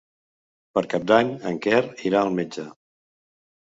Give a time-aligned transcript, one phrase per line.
[0.77, 2.71] Per Cap d'Any en Quer irà al metge.